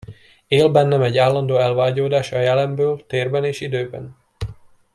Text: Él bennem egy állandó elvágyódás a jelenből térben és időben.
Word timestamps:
Él 0.49 0.69
bennem 0.71 1.01
egy 1.01 1.17
állandó 1.17 1.57
elvágyódás 1.57 2.31
a 2.31 2.39
jelenből 2.39 3.05
térben 3.07 3.43
és 3.43 3.61
időben. 3.61 4.17